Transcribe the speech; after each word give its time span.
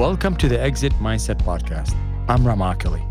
Welcome 0.00 0.34
to 0.36 0.48
the 0.48 0.58
Exit 0.58 0.94
Mindset 0.94 1.36
Podcast. 1.42 1.94
I'm 2.26 2.46
Ram 2.46 2.62
Akali. 2.62 3.04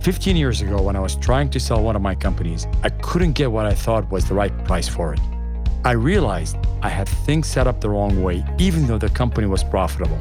15 0.00 0.36
years 0.36 0.60
ago, 0.60 0.80
when 0.80 0.94
I 0.94 1.00
was 1.00 1.16
trying 1.16 1.50
to 1.50 1.58
sell 1.58 1.82
one 1.82 1.96
of 1.96 2.02
my 2.02 2.14
companies, 2.14 2.68
I 2.84 2.90
couldn't 2.90 3.32
get 3.32 3.50
what 3.50 3.66
I 3.66 3.74
thought 3.74 4.08
was 4.12 4.28
the 4.28 4.34
right 4.34 4.56
price 4.64 4.86
for 4.86 5.12
it. 5.12 5.18
I 5.84 5.90
realized 5.90 6.56
I 6.82 6.88
had 6.88 7.08
things 7.08 7.48
set 7.48 7.66
up 7.66 7.80
the 7.80 7.90
wrong 7.90 8.22
way, 8.22 8.44
even 8.58 8.86
though 8.86 8.96
the 8.96 9.08
company 9.08 9.48
was 9.48 9.64
profitable. 9.64 10.20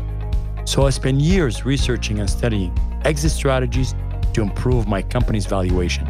So 0.66 0.88
I 0.88 0.89
spent 0.89 1.20
years 1.20 1.64
researching 1.64 2.20
and 2.21 2.28
studying 2.28 2.76
exit 3.04 3.30
strategies 3.30 3.94
to 4.34 4.42
improve 4.42 4.88
my 4.88 5.04
company's 5.04 5.46
valuation. 5.46 6.10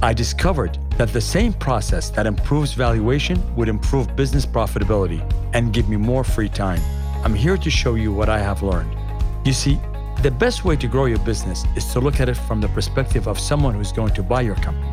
I 0.00 0.14
discovered 0.14 0.78
that 0.96 1.12
the 1.12 1.20
same 1.20 1.52
process 1.52 2.08
that 2.08 2.26
improves 2.26 2.72
valuation 2.72 3.38
would 3.54 3.68
improve 3.68 4.16
business 4.16 4.46
profitability 4.46 5.20
and 5.52 5.74
give 5.74 5.90
me 5.90 5.98
more 5.98 6.24
free 6.24 6.48
time. 6.48 6.80
I'm 7.22 7.34
here 7.34 7.58
to 7.58 7.68
show 7.68 7.96
you 7.96 8.14
what 8.14 8.30
I 8.30 8.38
have 8.38 8.62
learned. 8.62 8.96
You 9.44 9.52
see, 9.52 9.80
the 10.22 10.30
best 10.30 10.64
way 10.64 10.76
to 10.76 10.86
grow 10.86 11.06
your 11.06 11.18
business 11.18 11.64
is 11.74 11.92
to 11.92 12.00
look 12.00 12.20
at 12.20 12.28
it 12.28 12.36
from 12.36 12.60
the 12.60 12.68
perspective 12.68 13.26
of 13.26 13.40
someone 13.40 13.74
who's 13.74 13.90
going 13.90 14.14
to 14.14 14.22
buy 14.22 14.42
your 14.42 14.54
company. 14.54 14.88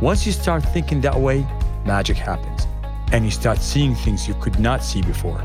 Once 0.00 0.26
you 0.26 0.32
start 0.32 0.64
thinking 0.64 1.00
that 1.02 1.14
way, 1.14 1.46
magic 1.84 2.16
happens 2.16 2.66
and 3.12 3.24
you 3.24 3.30
start 3.30 3.58
seeing 3.58 3.94
things 3.94 4.26
you 4.26 4.34
could 4.34 4.58
not 4.58 4.82
see 4.82 5.02
before. 5.02 5.40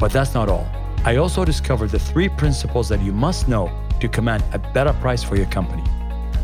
But 0.00 0.10
that's 0.10 0.34
not 0.34 0.48
all. 0.48 0.66
I 1.04 1.16
also 1.16 1.44
discovered 1.44 1.90
the 1.90 1.98
three 2.00 2.28
principles 2.28 2.88
that 2.88 3.00
you 3.00 3.12
must 3.12 3.46
know 3.46 3.70
to 4.00 4.08
command 4.08 4.42
a 4.52 4.58
better 4.58 4.92
price 4.94 5.22
for 5.22 5.36
your 5.36 5.46
company. 5.46 5.84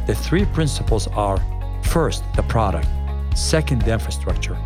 The 0.06 0.14
three 0.14 0.44
principles 0.44 1.08
are 1.08 1.38
first, 1.82 2.22
the 2.36 2.44
product, 2.44 2.86
second, 3.34 3.82
the 3.82 3.92
infrastructure, 3.92 4.56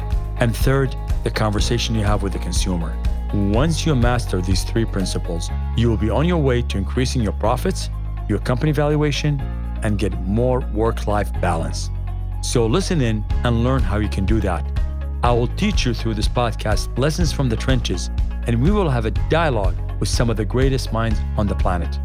and 0.40 0.54
third, 0.54 0.94
the 1.24 1.30
conversation 1.30 1.94
you 1.94 2.04
have 2.04 2.22
with 2.22 2.34
the 2.34 2.38
consumer. 2.38 2.94
Once 3.32 3.86
you 3.86 3.94
master 3.94 4.42
these 4.42 4.62
three 4.62 4.84
principles, 4.84 5.48
you 5.74 5.88
will 5.88 5.96
be 5.96 6.10
on 6.10 6.28
your 6.28 6.36
way 6.36 6.60
to 6.60 6.76
increasing 6.76 7.22
your 7.22 7.32
profits, 7.32 7.88
your 8.28 8.38
company 8.38 8.72
valuation, 8.72 9.40
and 9.82 9.98
get 9.98 10.12
more 10.26 10.60
work 10.74 11.06
life 11.06 11.32
balance. 11.40 11.88
So 12.42 12.66
listen 12.66 13.00
in 13.00 13.24
and 13.44 13.64
learn 13.64 13.80
how 13.80 13.96
you 13.96 14.08
can 14.10 14.26
do 14.26 14.38
that. 14.40 14.70
I 15.22 15.32
will 15.32 15.46
teach 15.46 15.86
you 15.86 15.94
through 15.94 16.12
this 16.12 16.28
podcast 16.28 16.98
lessons 16.98 17.32
from 17.32 17.48
the 17.48 17.56
trenches, 17.56 18.10
and 18.46 18.62
we 18.62 18.70
will 18.70 18.90
have 18.90 19.06
a 19.06 19.10
dialogue 19.30 19.76
with 19.98 20.10
some 20.10 20.28
of 20.28 20.36
the 20.36 20.44
greatest 20.44 20.92
minds 20.92 21.18
on 21.38 21.46
the 21.46 21.54
planet. 21.54 21.98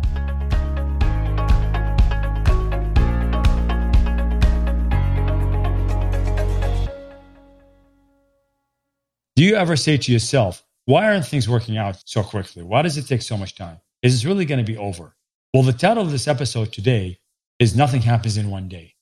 Do 9.35 9.43
you 9.43 9.55
ever 9.55 9.75
say 9.75 9.97
to 9.97 10.11
yourself, 10.11 10.63
why 10.87 11.05
aren't 11.05 11.25
things 11.25 11.49
working 11.49 11.77
out 11.77 12.01
so 12.05 12.23
quickly? 12.23 12.63
Why 12.63 12.81
does 12.81 12.97
it 12.97 13.07
take 13.07 13.21
so 13.21 13.35
much 13.35 13.55
time? 13.55 13.81
Is 14.01 14.13
this 14.13 14.23
really 14.23 14.45
going 14.45 14.65
to 14.65 14.71
be 14.71 14.77
over? 14.77 15.17
Well, 15.53 15.63
the 15.63 15.73
title 15.73 16.01
of 16.01 16.11
this 16.11 16.29
episode 16.29 16.71
today 16.71 17.19
is 17.59 17.75
Nothing 17.75 18.01
Happens 18.01 18.37
in 18.37 18.49
One 18.49 18.69
Day. 18.69 18.95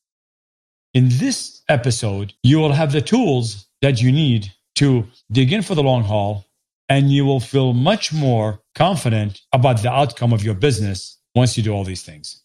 In 0.96 1.10
this 1.10 1.62
episode, 1.70 2.34
you 2.42 2.58
will 2.58 2.72
have 2.72 2.92
the 2.92 3.04
tools 3.04 3.68
that 3.84 4.02
you 4.02 4.12
need 4.12 4.52
to 4.78 5.06
dig 5.32 5.54
in 5.54 5.62
for 5.62 5.76
the 5.76 5.84
long 5.84 6.04
haul, 6.04 6.48
and 6.90 7.12
you 7.12 7.24
will 7.24 7.40
feel 7.40 7.74
much 7.74 8.12
more 8.12 8.62
confident 8.74 9.42
about 9.54 9.84
the 9.84 9.92
outcome 9.92 10.34
of 10.34 10.44
your 10.44 10.56
business 10.56 11.20
once 11.36 11.56
you 11.56 11.62
do 11.62 11.72
all 11.72 11.84
these 11.84 12.02
things. 12.02 12.42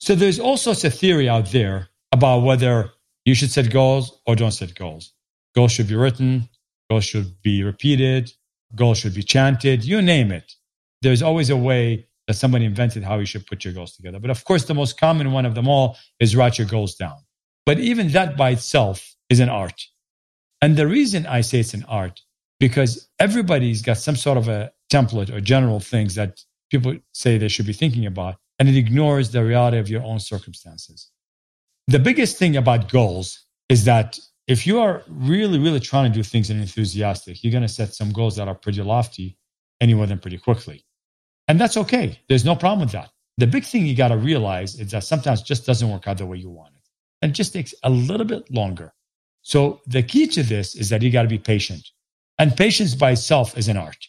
So 0.00 0.14
there's 0.14 0.38
all 0.38 0.58
sorts 0.58 0.84
of 0.84 0.94
theory 0.94 1.30
out 1.30 1.50
there 1.50 1.88
about 2.12 2.42
whether 2.42 2.90
you 3.24 3.34
should 3.34 3.50
set 3.50 3.72
goals 3.72 4.20
or 4.26 4.36
don't 4.36 4.50
set 4.50 4.74
goals. 4.74 5.14
Goals 5.54 5.72
should 5.72 5.88
be 5.88 5.96
written, 5.96 6.50
goals 6.90 7.06
should 7.06 7.40
be 7.40 7.62
repeated, 7.62 8.30
goals 8.74 8.98
should 8.98 9.14
be 9.14 9.22
chanted, 9.22 9.84
you 9.84 10.02
name 10.02 10.32
it. 10.32 10.52
There's 11.02 11.22
always 11.22 11.50
a 11.50 11.56
way 11.56 12.06
that 12.26 12.34
somebody 12.34 12.64
invented 12.64 13.02
how 13.02 13.18
you 13.18 13.26
should 13.26 13.46
put 13.46 13.64
your 13.64 13.74
goals 13.74 13.96
together. 13.96 14.20
But 14.20 14.30
of 14.30 14.44
course, 14.44 14.64
the 14.64 14.74
most 14.74 14.98
common 14.98 15.32
one 15.32 15.46
of 15.46 15.54
them 15.54 15.68
all 15.68 15.96
is 16.20 16.36
write 16.36 16.58
your 16.58 16.66
goals 16.66 16.94
down. 16.94 17.16
But 17.66 17.78
even 17.78 18.08
that 18.12 18.36
by 18.36 18.50
itself 18.50 19.14
is 19.28 19.40
an 19.40 19.48
art. 19.48 19.82
And 20.62 20.76
the 20.76 20.86
reason 20.86 21.26
I 21.26 21.40
say 21.40 21.60
it's 21.60 21.74
an 21.74 21.84
art, 21.88 22.20
because 22.58 23.08
everybody's 23.18 23.82
got 23.82 23.96
some 23.96 24.16
sort 24.16 24.38
of 24.38 24.48
a 24.48 24.70
template 24.92 25.30
or 25.30 25.40
general 25.40 25.80
things 25.80 26.14
that 26.16 26.40
people 26.70 26.96
say 27.12 27.38
they 27.38 27.48
should 27.48 27.66
be 27.66 27.72
thinking 27.72 28.06
about, 28.06 28.36
and 28.58 28.68
it 28.68 28.76
ignores 28.76 29.30
the 29.30 29.42
reality 29.42 29.78
of 29.78 29.88
your 29.88 30.02
own 30.02 30.20
circumstances. 30.20 31.10
The 31.88 31.98
biggest 31.98 32.36
thing 32.36 32.56
about 32.56 32.90
goals 32.90 33.46
is 33.68 33.84
that 33.84 34.18
if 34.50 34.66
you 34.66 34.80
are 34.80 35.04
really, 35.06 35.60
really 35.60 35.78
trying 35.78 36.10
to 36.10 36.18
do 36.18 36.24
things 36.24 36.50
and 36.50 36.60
enthusiastic, 36.60 37.44
you're 37.44 37.52
going 37.52 37.62
to 37.62 37.68
set 37.68 37.94
some 37.94 38.10
goals 38.10 38.34
that 38.34 38.48
are 38.48 38.54
pretty 38.56 38.82
lofty 38.82 39.38
and 39.80 39.88
you 39.88 39.96
want 39.96 40.08
them 40.08 40.18
pretty 40.18 40.38
quickly. 40.38 40.84
And 41.46 41.60
that's 41.60 41.76
okay. 41.76 42.18
There's 42.28 42.44
no 42.44 42.56
problem 42.56 42.80
with 42.80 42.90
that. 42.90 43.10
The 43.38 43.46
big 43.46 43.62
thing 43.64 43.86
you 43.86 43.94
got 43.94 44.08
to 44.08 44.16
realize 44.16 44.74
is 44.80 44.90
that 44.90 45.04
sometimes 45.04 45.42
just 45.42 45.66
doesn't 45.66 45.88
work 45.88 46.08
out 46.08 46.18
the 46.18 46.26
way 46.26 46.36
you 46.36 46.50
want 46.50 46.74
it. 46.74 46.82
And 47.22 47.30
it 47.30 47.34
just 47.34 47.52
takes 47.52 47.74
a 47.84 47.90
little 47.90 48.26
bit 48.26 48.52
longer. 48.52 48.92
So 49.42 49.82
the 49.86 50.02
key 50.02 50.26
to 50.26 50.42
this 50.42 50.74
is 50.74 50.88
that 50.88 51.00
you 51.00 51.12
got 51.12 51.22
to 51.22 51.28
be 51.28 51.38
patient. 51.38 51.88
And 52.40 52.56
patience 52.56 52.96
by 52.96 53.12
itself 53.12 53.56
is 53.56 53.68
an 53.68 53.76
art, 53.76 54.04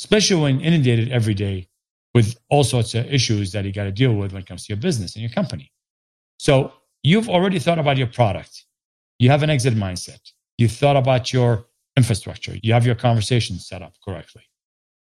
especially 0.00 0.40
when 0.40 0.60
inundated 0.62 1.12
every 1.12 1.34
day 1.34 1.68
with 2.14 2.34
all 2.48 2.64
sorts 2.64 2.94
of 2.94 3.12
issues 3.12 3.52
that 3.52 3.66
you 3.66 3.74
got 3.74 3.84
to 3.84 3.92
deal 3.92 4.14
with 4.14 4.32
when 4.32 4.40
it 4.40 4.48
comes 4.48 4.64
to 4.64 4.72
your 4.72 4.80
business 4.80 5.16
and 5.16 5.22
your 5.22 5.32
company. 5.32 5.70
So 6.38 6.72
you've 7.02 7.28
already 7.28 7.58
thought 7.58 7.78
about 7.78 7.98
your 7.98 8.06
product 8.06 8.65
you 9.18 9.30
have 9.30 9.42
an 9.42 9.50
exit 9.50 9.74
mindset. 9.74 10.20
You 10.58 10.68
thought 10.68 10.96
about 10.96 11.32
your 11.32 11.66
infrastructure. 11.96 12.56
You 12.62 12.72
have 12.72 12.86
your 12.86 12.94
conversation 12.94 13.58
set 13.58 13.82
up 13.82 13.94
correctly. 14.04 14.42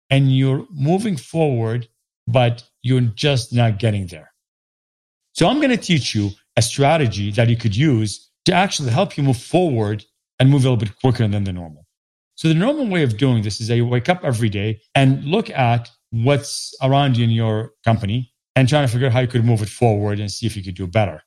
And 0.09 0.35
you're 0.35 0.65
moving 0.71 1.17
forward, 1.17 1.87
but 2.27 2.63
you're 2.81 3.01
just 3.01 3.53
not 3.53 3.79
getting 3.79 4.07
there. 4.07 4.31
So 5.33 5.47
I'm 5.47 5.57
going 5.57 5.69
to 5.71 5.77
teach 5.77 6.13
you 6.13 6.31
a 6.57 6.61
strategy 6.61 7.31
that 7.31 7.49
you 7.49 7.57
could 7.57 7.75
use 7.75 8.29
to 8.45 8.53
actually 8.53 8.91
help 8.91 9.17
you 9.17 9.23
move 9.23 9.37
forward 9.37 10.03
and 10.39 10.49
move 10.49 10.61
a 10.61 10.63
little 10.63 10.77
bit 10.77 10.99
quicker 10.99 11.27
than 11.27 11.43
the 11.43 11.53
normal. 11.53 11.85
So 12.35 12.47
the 12.47 12.53
normal 12.53 12.87
way 12.87 13.03
of 13.03 13.17
doing 13.17 13.43
this 13.43 13.61
is 13.61 13.67
that 13.67 13.75
you 13.75 13.85
wake 13.85 14.09
up 14.09 14.21
every 14.23 14.49
day 14.49 14.81
and 14.95 15.23
look 15.23 15.49
at 15.49 15.89
what's 16.11 16.75
around 16.81 17.17
you 17.17 17.23
in 17.23 17.29
your 17.29 17.71
company 17.85 18.31
and 18.55 18.67
trying 18.67 18.85
to 18.85 18.91
figure 18.91 19.07
out 19.07 19.13
how 19.13 19.21
you 19.21 19.27
could 19.27 19.45
move 19.45 19.61
it 19.61 19.69
forward 19.69 20.19
and 20.19 20.31
see 20.31 20.45
if 20.45 20.55
you 20.55 20.63
could 20.63 20.75
do 20.75 20.87
better. 20.87 21.21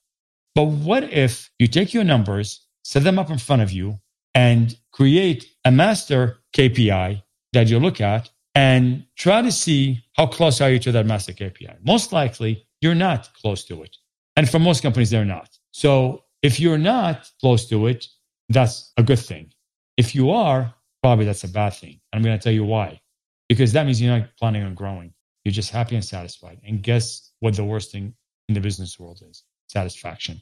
But 0.54 0.64
what 0.64 1.04
if 1.04 1.50
you 1.58 1.66
take 1.66 1.92
your 1.92 2.04
numbers 2.04 2.65
set 2.86 3.02
them 3.02 3.18
up 3.18 3.30
in 3.30 3.38
front 3.38 3.62
of 3.62 3.72
you, 3.72 3.98
and 4.32 4.76
create 4.92 5.50
a 5.64 5.72
master 5.72 6.38
KPI 6.54 7.20
that 7.52 7.68
you 7.68 7.80
look 7.80 8.00
at 8.00 8.30
and 8.54 9.04
try 9.16 9.42
to 9.42 9.50
see 9.50 10.04
how 10.12 10.26
close 10.26 10.60
are 10.60 10.70
you 10.70 10.78
to 10.78 10.92
that 10.92 11.04
master 11.04 11.32
KPI. 11.32 11.78
Most 11.84 12.12
likely, 12.12 12.64
you're 12.80 12.94
not 12.94 13.28
close 13.34 13.64
to 13.64 13.82
it. 13.82 13.96
And 14.36 14.48
for 14.48 14.60
most 14.60 14.82
companies, 14.82 15.10
they're 15.10 15.24
not. 15.24 15.48
So 15.72 16.24
if 16.42 16.60
you're 16.60 16.78
not 16.78 17.28
close 17.40 17.66
to 17.70 17.88
it, 17.88 18.06
that's 18.50 18.92
a 18.96 19.02
good 19.02 19.18
thing. 19.18 19.52
If 19.96 20.14
you 20.14 20.30
are, 20.30 20.72
probably 21.02 21.24
that's 21.24 21.44
a 21.44 21.48
bad 21.48 21.74
thing. 21.74 22.00
I'm 22.12 22.22
going 22.22 22.38
to 22.38 22.42
tell 22.42 22.52
you 22.52 22.64
why. 22.64 23.00
Because 23.48 23.72
that 23.72 23.84
means 23.84 24.00
you're 24.00 24.16
not 24.16 24.28
planning 24.38 24.62
on 24.62 24.74
growing. 24.74 25.12
You're 25.44 25.52
just 25.52 25.70
happy 25.70 25.96
and 25.96 26.04
satisfied. 26.04 26.60
And 26.64 26.82
guess 26.82 27.32
what 27.40 27.56
the 27.56 27.64
worst 27.64 27.90
thing 27.90 28.14
in 28.48 28.54
the 28.54 28.60
business 28.60 28.98
world 28.98 29.22
is? 29.28 29.42
Satisfaction. 29.68 30.40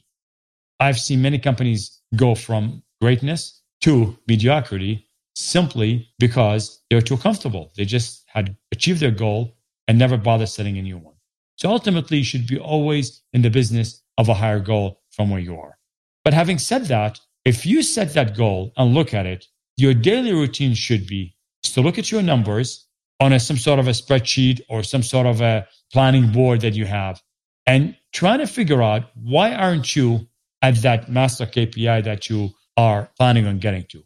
I've 0.79 0.99
seen 0.99 1.21
many 1.21 1.39
companies 1.39 2.01
go 2.15 2.35
from 2.35 2.83
greatness 3.01 3.61
to 3.81 4.17
mediocrity 4.27 5.07
simply 5.35 6.09
because 6.19 6.81
they're 6.89 7.01
too 7.01 7.17
comfortable. 7.17 7.71
They 7.75 7.85
just 7.85 8.23
had 8.27 8.55
achieved 8.71 8.99
their 8.99 9.11
goal 9.11 9.57
and 9.87 9.99
never 9.99 10.17
bothered 10.17 10.49
setting 10.49 10.77
a 10.77 10.81
new 10.81 10.97
one. 10.97 11.15
So 11.57 11.69
ultimately, 11.69 12.17
you 12.17 12.23
should 12.23 12.47
be 12.47 12.59
always 12.59 13.21
in 13.33 13.41
the 13.41 13.49
business 13.49 14.01
of 14.17 14.29
a 14.29 14.33
higher 14.33 14.59
goal 14.59 15.01
from 15.11 15.29
where 15.29 15.39
you 15.39 15.57
are. 15.57 15.77
But 16.23 16.33
having 16.33 16.57
said 16.57 16.85
that, 16.85 17.19
if 17.45 17.65
you 17.65 17.83
set 17.83 18.13
that 18.13 18.35
goal 18.35 18.73
and 18.75 18.93
look 18.93 19.13
at 19.13 19.25
it, 19.25 19.45
your 19.77 19.93
daily 19.93 20.33
routine 20.33 20.73
should 20.73 21.05
be 21.07 21.35
to 21.63 21.81
look 21.81 21.97
at 21.97 22.11
your 22.11 22.21
numbers 22.21 22.87
on 23.19 23.33
a, 23.33 23.39
some 23.39 23.57
sort 23.57 23.79
of 23.79 23.87
a 23.87 23.91
spreadsheet 23.91 24.61
or 24.69 24.83
some 24.83 25.03
sort 25.03 25.27
of 25.27 25.41
a 25.41 25.67
planning 25.91 26.31
board 26.31 26.61
that 26.61 26.73
you 26.73 26.85
have 26.85 27.21
and 27.65 27.95
try 28.13 28.37
to 28.37 28.47
figure 28.47 28.81
out 28.81 29.09
why 29.15 29.53
aren't 29.53 29.95
you 29.95 30.27
at 30.61 30.75
that 30.81 31.09
master 31.09 31.45
KPI 31.45 32.03
that 32.03 32.29
you 32.29 32.49
are 32.77 33.09
planning 33.17 33.47
on 33.47 33.59
getting 33.59 33.85
to. 33.89 34.03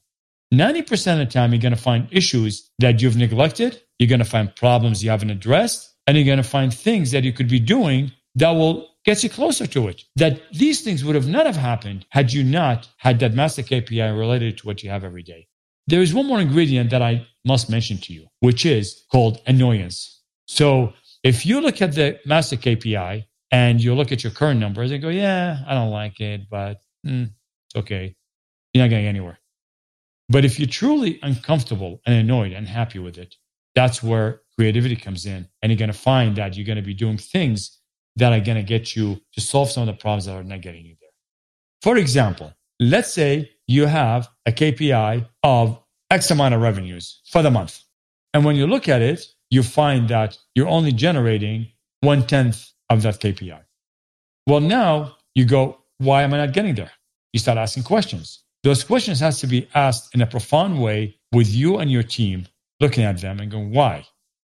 90% 0.54 1.14
of 1.14 1.20
the 1.20 1.26
time, 1.26 1.54
you're 1.54 1.62
going 1.62 1.76
to 1.76 1.82
find 1.82 2.08
issues 2.12 2.70
that 2.80 3.02
you've 3.02 3.18
neglected. 3.18 3.82
You're 4.00 4.10
going 4.10 4.20
to 4.20 4.26
find 4.26 4.56
problems 4.56 5.04
you 5.04 5.10
haven't 5.10 5.30
addressed, 5.30 5.94
and 6.08 6.18
you're 6.18 6.26
going 6.26 6.38
to 6.38 6.44
find 6.44 6.74
things 6.74 7.12
that 7.12 7.24
you 7.24 7.34
could 7.34 7.48
be 7.48 7.60
doing 7.60 8.12
that 8.36 8.52
will 8.52 8.90
get 9.06 9.24
you 9.24 9.30
closer 9.30 9.68
to 9.68 9.88
it. 9.88 10.04
That 10.16 10.42
these 10.52 10.82
things 10.82 11.04
would 11.04 11.16
have 11.16 11.28
not 11.28 11.46
have 11.46 11.56
happened 11.56 12.06
had 12.10 12.34
you 12.34 12.44
not 12.44 12.88
had 12.98 13.20
that 13.20 13.34
master 13.34 13.62
KPI 13.62 14.18
related 14.18 14.58
to 14.60 14.68
what 14.68 14.84
you 14.84 14.90
have 14.90 15.04
every 15.04 15.24
day. 15.24 15.48
There 15.88 16.02
is 16.02 16.14
one 16.14 16.28
more 16.28 16.40
ingredient 16.40 16.92
that 16.92 17.02
I 17.02 17.28
must 17.46 17.70
mention 17.70 17.98
to 18.00 18.14
you, 18.14 18.28
which 18.40 18.66
is 18.66 19.04
called 19.12 19.42
annoyance. 19.48 20.22
So 20.48 20.94
if 21.24 21.46
you 21.46 21.62
look 21.62 21.82
at 21.82 21.94
the 21.94 22.20
master 22.26 22.56
KPI 22.56 23.26
and 23.52 23.82
you 23.82 23.96
look 23.96 24.12
at 24.12 24.24
your 24.24 24.32
current 24.34 24.60
numbers 24.60 24.92
and 24.92 25.02
go, 25.02 25.10
yeah, 25.10 25.60
I 25.68 25.74
don't 25.74 25.92
like 25.92 26.20
it, 26.20 26.50
but 26.50 26.82
mm, 27.06 27.26
it's 27.68 27.76
okay. 27.78 28.16
You're 28.74 28.86
not 28.86 28.92
going 28.92 29.08
anywhere. 29.08 29.40
But 30.30 30.46
if 30.46 30.60
you're 30.60 30.68
truly 30.70 31.20
uncomfortable 31.24 32.02
and 32.06 32.16
annoyed 32.16 32.54
and 32.54 32.68
happy 32.68 33.00
with 33.00 33.18
it, 33.18 33.36
That's 33.76 34.04
where 34.04 34.42
creativity 34.58 34.96
comes 34.96 35.26
in. 35.26 35.48
And 35.62 35.72
you're 35.72 35.78
going 35.80 35.92
to 35.92 35.98
find 35.98 36.36
that 36.38 36.56
you're 36.56 36.66
going 36.66 36.78
to 36.78 36.82
be 36.82 36.94
doing 36.94 37.18
things 37.18 37.80
that 38.18 38.34
are 38.34 38.40
going 38.42 38.58
to 38.58 38.64
get 38.64 38.96
you 38.96 39.22
to 39.34 39.42
solve 39.42 39.72
some 39.72 39.88
of 39.88 39.88
the 39.88 40.00
problems 40.02 40.26
that 40.26 40.36
are 40.36 40.44
not 40.44 40.62
getting 40.62 40.86
you 40.86 40.96
there. 41.00 41.10
For 41.82 41.98
example, 41.98 42.54
let's 42.80 43.14
say 43.14 43.52
you 43.68 43.86
have 43.86 44.30
a 44.46 44.52
KPI 44.52 45.28
of 45.44 45.80
X 46.12 46.32
amount 46.32 46.56
of 46.56 46.62
revenues 46.62 47.22
for 47.32 47.42
the 47.42 47.52
month. 47.52 47.82
And 48.34 48.44
when 48.44 48.56
you 48.56 48.68
look 48.68 48.90
at 48.90 49.02
it, 49.02 49.26
you 49.50 49.64
find 49.64 50.10
that 50.10 50.38
you're 50.56 50.68
only 50.68 50.92
generating 50.92 51.68
one 52.02 52.28
tenth 52.28 52.72
of 52.90 53.02
that 53.04 53.20
KPI. 53.20 53.62
Well, 54.48 54.60
now 54.60 55.18
you 55.36 55.46
go, 55.46 55.80
why 56.00 56.24
am 56.24 56.34
I 56.34 56.38
not 56.38 56.54
getting 56.54 56.76
there? 56.76 56.92
You 57.34 57.40
start 57.40 57.58
asking 57.58 57.84
questions. 57.84 58.44
Those 58.64 58.84
questions 58.84 59.20
has 59.20 59.40
to 59.40 59.48
be 59.48 59.68
asked 59.76 60.14
in 60.14 60.22
a 60.22 60.28
profound 60.28 60.82
way 60.82 61.18
with 61.32 61.48
you 61.54 61.78
and 61.78 61.92
your 61.92 62.04
team 62.04 62.48
looking 62.80 63.04
at 63.04 63.22
them 63.22 63.40
and 63.40 63.52
going, 63.52 63.72
why? 63.72 64.06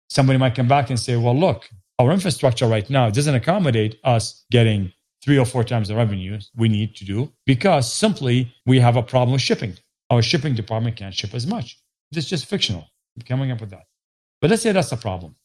Somebody 0.09 0.39
might 0.39 0.55
come 0.55 0.69
back 0.69 0.91
and 0.91 0.99
say, 0.99 1.17
well, 1.17 1.39
look, 1.39 1.69
our 1.99 2.11
infrastructure 2.11 2.67
right 2.67 2.89
now 2.89 3.11
doesn't 3.11 3.35
accommodate 3.35 3.99
us 4.05 4.45
getting 4.51 4.93
three 5.23 5.39
or 5.39 5.47
four 5.47 5.63
times 5.63 5.89
the 5.89 5.95
revenue 5.95 6.39
we 6.57 6.69
need 6.69 6.97
to 6.97 7.05
do 7.05 7.33
because 7.47 7.93
simply 7.93 8.53
we 8.67 8.81
have 8.81 8.97
a 8.97 9.03
problem 9.03 9.33
with 9.33 9.43
shipping. 9.43 9.77
Our 10.11 10.23
shipping 10.23 10.55
department 10.55 10.97
can't 10.97 11.15
ship 11.15 11.33
as 11.35 11.47
much. 11.47 11.79
It's 12.11 12.29
just 12.29 12.47
fictional. 12.47 12.87
I'm 13.17 13.23
coming 13.23 13.51
up 13.51 13.61
with 13.61 13.71
that. 13.71 13.87
But 14.41 14.51
let's 14.51 14.63
say 14.63 14.73
that's 14.73 14.91
the 14.91 14.97
problem. 14.97 15.37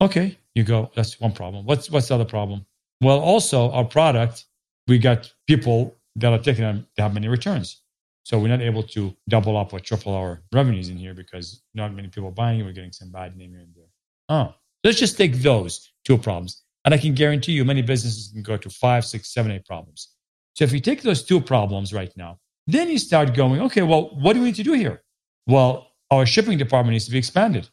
Okay, 0.00 0.38
you 0.58 0.64
go, 0.64 0.90
that's 0.94 1.20
one 1.20 1.32
problem. 1.32 1.64
What's 1.64 1.90
what's 1.90 2.08
the 2.08 2.16
other 2.16 2.24
problem? 2.24 2.66
Well, 3.00 3.20
also 3.20 3.70
our 3.70 3.84
product, 3.84 4.44
we 4.88 4.98
got 4.98 5.32
people 5.46 5.96
that 6.16 6.32
are 6.32 6.38
taking 6.38 6.64
them 6.64 6.86
to 6.96 7.02
have 7.02 7.14
many 7.14 7.28
returns. 7.28 7.82
So 8.24 8.38
we're 8.38 8.48
not 8.48 8.60
able 8.60 8.82
to 8.94 9.14
double 9.28 9.56
up 9.56 9.72
or 9.72 9.80
triple 9.80 10.12
our 10.12 10.42
revenues 10.52 10.90
in 10.90 10.98
here 10.98 11.14
because 11.14 11.62
not 11.74 11.94
many 11.94 12.08
people 12.08 12.28
are 12.28 12.32
buying 12.42 12.60
it. 12.60 12.64
We're 12.64 12.72
getting 12.72 12.92
some 12.92 13.10
bad 13.10 13.36
name 13.36 13.52
here 13.52 13.60
and 13.60 13.74
there. 13.74 13.90
Oh, 14.28 14.54
let's 14.84 14.98
just 14.98 15.16
take 15.16 15.34
those 15.36 15.92
two 16.04 16.18
problems. 16.18 16.62
And 16.84 16.92
I 16.92 16.98
can 16.98 17.14
guarantee 17.14 17.52
you 17.52 17.64
many 17.64 17.82
businesses 17.82 18.30
can 18.32 18.42
go 18.42 18.56
to 18.56 18.68
five, 18.68 19.04
six, 19.04 19.32
seven, 19.32 19.52
eight 19.52 19.64
problems. 19.64 20.10
So 20.54 20.64
if 20.64 20.72
you 20.72 20.80
take 20.80 21.02
those 21.02 21.22
two 21.22 21.40
problems 21.40 21.94
right 21.94 22.14
now, 22.16 22.38
then 22.66 22.90
you 22.90 22.98
start 22.98 23.34
going, 23.34 23.60
okay, 23.62 23.82
well, 23.82 24.10
what 24.20 24.32
do 24.34 24.40
we 24.40 24.46
need 24.46 24.56
to 24.56 24.62
do 24.62 24.72
here? 24.72 25.02
Well, 25.46 25.92
our 26.10 26.26
shipping 26.26 26.58
department 26.58 26.92
needs 26.92 27.06
to 27.06 27.12
be 27.12 27.18
expanded 27.18 27.68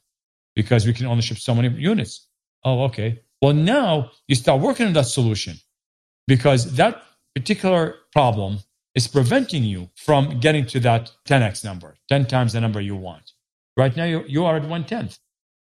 because 0.55 0.85
we 0.85 0.93
can 0.93 1.05
only 1.05 1.21
ship 1.21 1.37
so 1.37 1.53
many 1.53 1.69
units. 1.69 2.29
Oh, 2.65 2.83
okay. 2.85 3.21
Well, 3.41 3.53
now 3.53 4.11
you 4.27 4.35
start 4.35 4.59
working 4.59 4.87
on 4.87 4.93
that 4.93 5.05
solution 5.05 5.57
because 6.27 6.75
that 6.75 7.03
particular 7.35 7.95
problem 8.11 8.59
is 8.95 9.07
preventing 9.07 9.63
you 9.63 9.89
from 9.95 10.39
getting 10.39 10.65
to 10.65 10.79
that 10.79 11.11
10x 11.27 11.63
number, 11.63 11.95
10 12.09 12.25
times 12.25 12.53
the 12.53 12.61
number 12.61 12.81
you 12.81 12.95
want. 12.95 13.31
Right 13.77 13.95
now, 13.95 14.05
you, 14.05 14.23
you 14.27 14.45
are 14.45 14.55
at 14.55 14.67
one 14.67 14.85
tenth. 14.85 15.19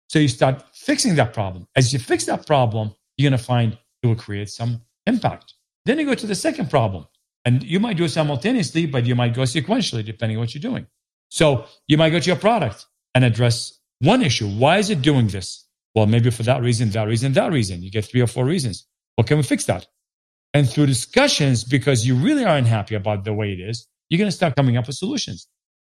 So 0.09 0.19
you 0.19 0.27
start 0.27 0.63
fixing 0.73 1.15
that 1.15 1.33
problem. 1.33 1.67
As 1.75 1.91
you 1.91 1.99
fix 1.99 2.25
that 2.25 2.45
problem, 2.45 2.93
you're 3.17 3.29
going 3.29 3.39
to 3.39 3.43
find 3.43 3.77
it 4.03 4.07
will 4.07 4.15
create 4.15 4.49
some 4.49 4.81
impact. 5.07 5.53
Then 5.85 5.97
you 5.97 6.05
go 6.05 6.13
to 6.13 6.27
the 6.27 6.35
second 6.35 6.69
problem. 6.69 7.07
And 7.45 7.63
you 7.63 7.79
might 7.79 7.97
do 7.97 8.05
it 8.05 8.09
simultaneously, 8.09 8.85
but 8.85 9.05
you 9.05 9.15
might 9.15 9.33
go 9.33 9.41
sequentially 9.41 10.05
depending 10.05 10.37
on 10.37 10.41
what 10.41 10.53
you're 10.53 10.61
doing. 10.61 10.85
So 11.29 11.65
you 11.87 11.97
might 11.97 12.11
go 12.11 12.19
to 12.19 12.27
your 12.27 12.37
product 12.37 12.85
and 13.15 13.25
address 13.25 13.79
one 13.99 14.21
issue. 14.21 14.47
Why 14.47 14.77
is 14.77 14.89
it 14.89 15.01
doing 15.01 15.27
this? 15.27 15.62
Well, 15.95 16.07
maybe 16.07 16.31
for 16.31 16.43
that 16.43 16.61
reason, 16.61 16.89
that 16.91 17.07
reason, 17.07 17.33
that 17.33 17.51
reason. 17.51 17.83
You 17.83 17.91
get 17.91 18.05
three 18.05 18.21
or 18.21 18.27
four 18.27 18.45
reasons. 18.45 18.87
Well, 19.17 19.25
can 19.25 19.37
we 19.37 19.43
fix 19.43 19.65
that? 19.65 19.87
And 20.53 20.69
through 20.69 20.87
discussions, 20.87 21.63
because 21.63 22.05
you 22.05 22.15
really 22.15 22.45
are 22.45 22.57
unhappy 22.57 22.95
about 22.95 23.23
the 23.23 23.33
way 23.33 23.53
it 23.53 23.59
is, 23.59 23.87
you're 24.09 24.17
going 24.17 24.29
to 24.29 24.35
start 24.35 24.55
coming 24.55 24.77
up 24.77 24.87
with 24.87 24.95
solutions. 24.95 25.47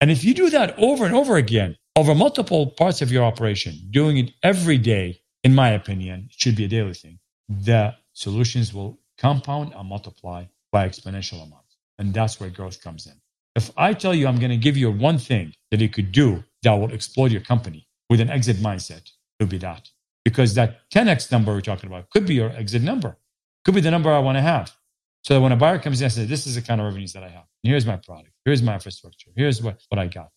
And 0.01 0.11
if 0.11 0.25
you 0.25 0.35
do 0.35 0.51
that 0.51 0.75
over 0.79 1.05
and 1.05 1.15
over 1.15 1.37
again, 1.37 1.77
over 1.97 2.15
multiple 2.15 2.71
parts 2.71 3.03
of 3.03 3.11
your 3.11 3.25
operation, 3.25 3.75
doing 3.91 4.19
it 4.19 4.33
every 4.43 4.79
day, 4.79 5.21
in 5.45 5.55
my 5.55 5.71
opinion, 5.71 6.29
should 6.31 6.57
be 6.57 6.65
a 6.65 6.69
daily 6.69 6.95
thing, 6.95 7.19
the 7.49 7.95
solutions 8.13 8.75
will 8.75 8.99
compound 9.19 9.73
and 9.77 9.89
multiply 9.89 10.45
by 10.73 10.89
exponential 10.89 11.43
amounts. 11.45 11.77
And 11.99 12.13
that's 12.13 12.41
where 12.41 12.51
growth 12.51 12.83
comes 12.83 13.07
in. 13.07 13.15
If 13.55 13.71
I 13.77 13.95
tell 13.95 14.15
you 14.15 14.27
I'm 14.27 14.39
going 14.39 14.51
to 14.51 14.57
give 14.57 14.77
you 14.77 14.91
one 14.91 15.19
thing 15.19 15.53
that 15.71 15.81
you 15.81 15.89
could 15.89 16.11
do 16.11 16.43
that 16.63 16.73
will 16.73 16.93
explode 16.93 17.31
your 17.31 17.43
company 17.43 17.87
with 18.11 18.21
an 18.21 18.31
exit 18.31 18.57
mindset, 18.57 19.09
it 19.39 19.45
would 19.45 19.51
be 19.51 19.59
that. 19.59 19.91
Because 20.25 20.55
that 20.55 20.89
10x 20.91 21.31
number 21.31 21.53
we're 21.53 21.61
talking 21.61 21.89
about 21.89 22.11
could 22.11 22.27
be 22.27 22.35
your 22.35 22.51
exit 22.51 22.83
number, 22.83 23.19
could 23.65 23.75
be 23.75 23.81
the 23.81 23.91
number 23.91 24.13
I 24.13 24.19
want 24.19 24.39
to 24.39 24.43
have. 24.43 24.75
So 25.23 25.35
that 25.35 25.41
when 25.41 25.53
a 25.53 25.57
buyer 25.57 25.79
comes 25.79 26.01
in 26.01 26.05
and 26.05 26.13
says, 26.13 26.29
This 26.29 26.47
is 26.47 26.55
the 26.55 26.63
kind 26.63 26.81
of 26.81 26.87
revenues 26.87 27.13
that 27.15 27.23
I 27.23 27.29
have. 27.29 27.45
And 27.63 27.71
here's 27.71 27.87
my 27.87 27.97
product. 27.97 28.31
Here's 28.45 28.63
my 28.63 28.75
infrastructure. 28.75 29.31
Here's 29.37 29.63
what, 29.63 29.81
what 29.89 29.99
I 29.99 30.07
got. 30.07 30.29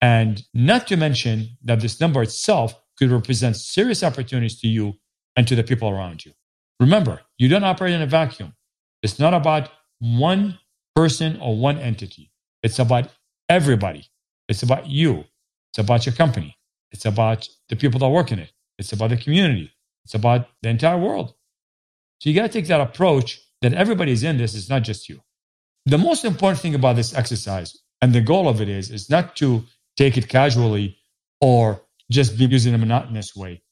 And 0.00 0.42
not 0.54 0.86
to 0.88 0.96
mention 0.96 1.56
that 1.64 1.80
this 1.80 2.00
number 2.00 2.22
itself 2.22 2.74
could 2.96 3.10
represent 3.10 3.56
serious 3.56 4.02
opportunities 4.02 4.60
to 4.60 4.68
you 4.68 4.94
and 5.36 5.46
to 5.48 5.56
the 5.56 5.64
people 5.64 5.88
around 5.88 6.24
you. 6.24 6.32
Remember, 6.78 7.20
you 7.38 7.48
don't 7.48 7.64
operate 7.64 7.92
in 7.92 8.02
a 8.02 8.06
vacuum. 8.06 8.54
It's 9.02 9.18
not 9.18 9.34
about 9.34 9.70
one 9.98 10.58
person 10.94 11.38
or 11.40 11.56
one 11.56 11.78
entity. 11.78 12.30
It's 12.62 12.78
about 12.78 13.10
everybody. 13.48 14.06
It's 14.48 14.62
about 14.62 14.86
you. 14.86 15.24
It's 15.70 15.78
about 15.78 16.06
your 16.06 16.14
company. 16.14 16.56
It's 16.92 17.06
about 17.06 17.48
the 17.68 17.76
people 17.76 18.00
that 18.00 18.08
work 18.08 18.32
in 18.32 18.38
it. 18.38 18.52
It's 18.78 18.92
about 18.92 19.10
the 19.10 19.16
community. 19.16 19.72
It's 20.04 20.14
about 20.14 20.48
the 20.62 20.70
entire 20.70 20.98
world. 20.98 21.34
So 22.18 22.28
you 22.28 22.34
got 22.34 22.42
to 22.42 22.48
take 22.48 22.66
that 22.66 22.80
approach 22.80 23.40
that 23.62 23.74
everybody's 23.74 24.22
in 24.22 24.38
this. 24.38 24.54
It's 24.54 24.68
not 24.68 24.82
just 24.82 25.08
you. 25.08 25.20
The 25.86 25.98
most 25.98 26.24
important 26.24 26.60
thing 26.60 26.74
about 26.74 26.96
this 26.96 27.14
exercise 27.14 27.76
and 28.02 28.12
the 28.12 28.20
goal 28.20 28.48
of 28.48 28.60
it 28.60 28.68
is, 28.68 28.90
is 28.90 29.08
not 29.10 29.36
to 29.36 29.64
take 29.96 30.16
it 30.16 30.28
casually 30.28 30.98
or 31.40 31.82
just 32.10 32.38
be 32.38 32.46
using 32.46 32.74
a 32.74 32.78
monotonous 32.78 33.34
way. 33.36 33.62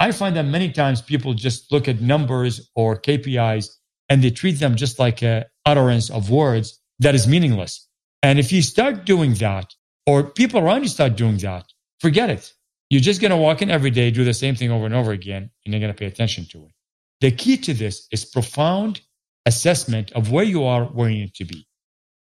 I 0.00 0.12
find 0.12 0.36
that 0.36 0.44
many 0.44 0.70
times 0.70 1.02
people 1.02 1.34
just 1.34 1.72
look 1.72 1.88
at 1.88 2.00
numbers 2.00 2.70
or 2.74 3.00
KPIs 3.00 3.70
and 4.08 4.22
they 4.22 4.30
treat 4.30 4.58
them 4.58 4.76
just 4.76 4.98
like 4.98 5.22
a 5.22 5.46
utterance 5.66 6.10
of 6.10 6.30
words 6.30 6.80
that 7.00 7.14
is 7.14 7.26
meaningless. 7.26 7.86
And 8.22 8.38
if 8.38 8.52
you 8.52 8.62
start 8.62 9.04
doing 9.04 9.34
that, 9.34 9.74
or 10.06 10.24
people 10.24 10.60
around 10.60 10.82
you 10.82 10.88
start 10.88 11.16
doing 11.16 11.36
that, 11.38 11.64
forget 12.00 12.30
it. 12.30 12.52
You're 12.90 13.02
just 13.02 13.20
going 13.20 13.30
to 13.30 13.36
walk 13.36 13.60
in 13.60 13.70
every 13.70 13.90
day, 13.90 14.10
do 14.10 14.24
the 14.24 14.32
same 14.34 14.54
thing 14.54 14.70
over 14.70 14.86
and 14.86 14.94
over 14.94 15.12
again, 15.12 15.50
and 15.64 15.74
you're 15.74 15.80
going 15.80 15.92
to 15.92 15.98
pay 15.98 16.06
attention 16.06 16.46
to 16.46 16.64
it. 16.64 16.72
The 17.20 17.30
key 17.30 17.56
to 17.58 17.74
this 17.74 18.06
is 18.12 18.24
profound 18.24 19.00
assessment 19.44 20.12
of 20.12 20.30
where 20.30 20.44
you 20.44 20.64
are, 20.64 20.84
where 20.84 21.10
you 21.10 21.22
need 21.22 21.34
to 21.34 21.44
be. 21.44 21.66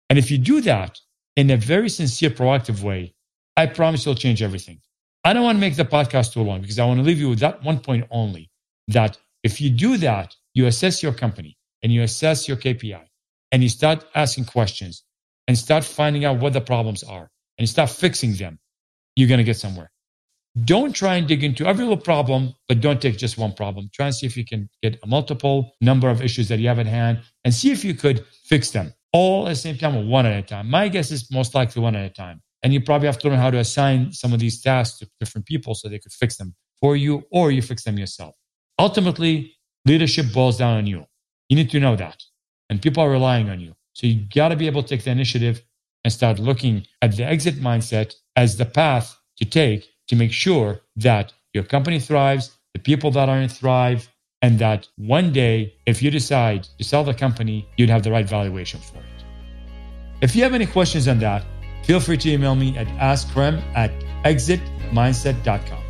And 0.09 0.19
if 0.19 0.31
you 0.31 0.39
do 0.39 0.61
that 0.63 0.99
in 1.37 1.51
a 1.51 1.57
very 1.57 1.89
sincere, 1.89 2.31
proactive 2.31 2.83
way, 2.83 3.15
I 3.57 3.67
promise 3.67 4.05
you'll 4.05 4.15
change 4.15 4.43
everything. 4.43 4.81
I 5.25 5.33
don't 5.33 5.45
want 5.45 5.57
to 5.57 5.61
make 5.61 5.77
the 5.77 5.85
podcast 5.85 6.33
too 6.33 6.43
long 6.43 6.61
because 6.61 6.79
I 6.79 6.85
want 6.85 6.99
to 6.99 7.05
leave 7.05 7.21
you 7.21 7.29
with 7.29 7.41
that 7.41 7.63
one 7.63 7.79
point 7.79 8.07
only 8.11 8.51
that 8.89 9.19
if 9.43 9.61
you 9.61 9.71
do 9.71 9.97
that, 9.99 10.35
you 10.55 10.67
assess 10.67 11.03
your 11.03 11.13
company 11.13 11.57
and 11.83 11.93
you 11.93 12.03
assess 12.03 12.49
your 12.49 12.57
KPI 12.57 13.05
and 13.53 13.63
you 13.63 13.69
start 13.69 14.05
asking 14.15 14.47
questions 14.47 15.05
and 15.47 15.57
start 15.57 15.85
finding 15.85 16.25
out 16.25 16.39
what 16.39 16.53
the 16.53 16.61
problems 16.61 17.03
are 17.03 17.31
and 17.59 17.69
start 17.69 17.91
fixing 17.91 18.35
them, 18.35 18.59
you're 19.17 19.29
going 19.29 19.39
to 19.39 19.45
get 19.45 19.57
somewhere. 19.57 19.91
Don't 20.65 20.95
try 20.95 21.17
and 21.17 21.29
dig 21.29 21.45
into 21.45 21.67
every 21.67 21.85
little 21.85 22.03
problem, 22.03 22.55
but 22.69 22.81
don't 22.81 23.01
take 23.01 23.17
just 23.19 23.39
one 23.39 23.53
problem. 23.53 23.89
Try 23.93 24.07
and 24.07 24.15
see 24.15 24.27
if 24.27 24.37
you 24.37 24.45
can 24.45 24.69
get 24.83 24.99
a 25.03 25.07
multiple 25.07 25.75
number 25.81 26.09
of 26.09 26.23
issues 26.23 26.49
that 26.49 26.59
you 26.59 26.69
have 26.69 26.79
at 26.79 26.87
hand 26.87 27.21
and 27.45 27.55
see 27.55 27.71
if 27.71 27.85
you 27.85 27.95
could 27.95 28.25
fix 28.45 28.71
them 28.71 28.93
all 29.13 29.47
at 29.47 29.51
the 29.51 29.57
same 29.57 29.77
time 29.77 29.97
or 29.97 30.05
one 30.05 30.27
at 30.27 30.39
a 30.39 30.43
time. 30.43 30.69
My 30.69 30.89
guess 30.89 31.11
is 31.11 31.31
most 31.31 31.55
likely 31.55 31.83
one 31.83 31.97
at 31.97 32.05
a 32.05 32.11
time. 32.11 32.43
And 32.63 32.75
you 32.75 32.81
probably 32.81 33.07
have 33.07 33.19
to 33.19 33.29
learn 33.29 33.39
how 33.39 33.51
to 33.51 33.59
assign 33.59 34.13
some 34.13 34.33
of 34.33 34.41
these 34.41 34.61
tasks 34.61 34.99
to 34.99 35.09
different 35.19 35.47
people 35.47 35.75
so 35.75 35.89
they 35.89 35.99
could 35.99 36.13
fix 36.13 36.37
them 36.37 36.55
for 36.81 36.97
you 36.97 37.23
or 37.31 37.51
you 37.51 37.63
fix 37.63 37.85
them 37.85 37.99
yourself. 37.99 38.35
Ultimately, 38.79 39.55
leadership 39.87 40.27
boils 40.33 40.59
down 40.59 40.77
on 40.77 40.87
you. 40.87 41.07
You 41.49 41.57
need 41.57 41.71
to 41.71 41.81
know 41.81 41.97
that. 41.97 42.23
And 42.69 42.83
people 42.83 43.03
are 43.03 43.11
relying 43.11 43.49
on 43.49 43.61
you. 43.61 43.75
So 43.95 44.07
you 44.07 44.27
got 44.35 44.49
to 44.49 44.57
be 44.57 44.67
able 44.67 44.83
to 44.83 44.89
take 44.89 45.05
the 45.05 45.11
initiative 45.11 45.63
and 46.05 46.13
start 46.13 46.39
looking 46.39 46.87
at 47.03 47.17
the 47.17 47.25
exit 47.25 47.57
mindset 47.57 48.15
as 48.37 48.57
the 48.57 48.67
path 48.67 49.17
to 49.39 49.45
take 49.45 49.89
to 50.11 50.17
make 50.17 50.33
sure 50.33 50.81
that 50.97 51.33
your 51.55 51.63
company 51.63 52.01
thrives, 52.01 52.59
the 52.75 52.81
people 52.81 53.13
that 53.13 53.29
are 53.29 53.39
in 53.39 53.49
thrive, 53.49 54.09
and 54.43 54.59
that 54.59 54.89
one 54.97 55.33
day, 55.33 55.73
if 55.87 56.03
you 56.03 56.11
decide 56.11 56.65
to 56.79 56.85
sell 56.85 57.05
the 57.05 57.15
company, 57.15 57.69
you'd 57.77 57.91
have 57.91 58.03
the 58.03 58.11
right 58.11 58.29
valuation 58.29 58.81
for 58.81 58.99
it. 58.99 59.25
If 60.21 60.35
you 60.35 60.43
have 60.43 60.53
any 60.53 60.67
questions 60.67 61.07
on 61.07 61.21
that, 61.21 61.45
feel 61.85 62.01
free 62.01 62.17
to 62.19 62.29
email 62.29 62.57
me 62.57 62.77
at 62.77 62.89
askrem 62.99 63.63
at 63.77 63.93
exitmindset.com. 64.25 65.85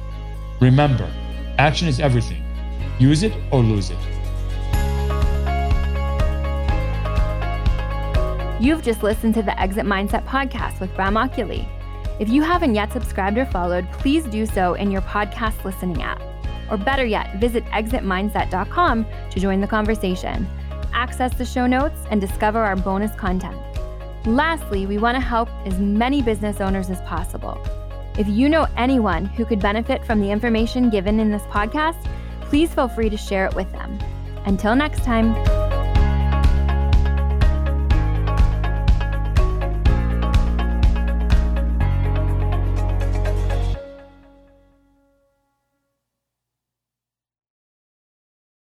Remember, 0.61 1.11
action 1.57 1.89
is 1.89 1.99
everything. 1.99 2.43
Use 2.99 3.23
it 3.23 3.33
or 3.51 3.63
lose 3.63 3.89
it. 3.89 3.99
You've 8.61 8.83
just 8.83 9.03
listened 9.03 9.33
to 9.37 9.43
the 9.43 9.59
Exit 9.59 9.87
Mindset 9.87 10.27
podcast 10.27 10.79
with 10.79 10.95
Ram 10.99 11.17
Akali. 11.17 11.67
If 12.21 12.29
you 12.29 12.43
haven't 12.43 12.75
yet 12.75 12.93
subscribed 12.93 13.39
or 13.39 13.47
followed, 13.47 13.91
please 13.93 14.25
do 14.25 14.45
so 14.45 14.75
in 14.75 14.91
your 14.91 15.01
podcast 15.01 15.65
listening 15.65 16.03
app. 16.03 16.21
Or 16.71 16.77
better 16.77 17.07
yet, 17.07 17.41
visit 17.41 17.65
exitmindset.com 17.65 19.07
to 19.31 19.41
join 19.41 19.63
the 19.63 19.67
conversation, 19.67 20.47
access 20.93 21.33
the 21.33 21.47
show 21.47 21.67
notes, 21.67 21.99
and 22.11 22.21
discover 22.21 22.59
our 22.59 22.77
bonus 22.77 23.15
content. 23.17 23.57
Lastly, 24.27 24.85
we 24.85 24.99
want 24.99 25.17
to 25.17 25.21
help 25.21 25.49
as 25.65 25.79
many 25.79 26.21
business 26.21 26.61
owners 26.61 26.91
as 26.91 27.01
possible. 27.03 27.59
If 28.19 28.29
you 28.29 28.51
know 28.51 28.67
anyone 28.77 29.25
who 29.25 29.47
could 29.47 29.61
benefit 29.61 30.05
from 30.05 30.21
the 30.21 30.31
information 30.31 30.91
given 30.91 31.21
in 31.21 31.31
this 31.31 31.43
podcast, 31.45 32.07
please 32.43 32.75
feel 32.75 32.89
free 32.89 33.09
to 33.09 33.17
share 33.17 33.47
it 33.47 33.55
with 33.55 33.73
them. 33.73 33.99
Until 34.45 34.77
next 34.77 35.05
time. 35.05 35.60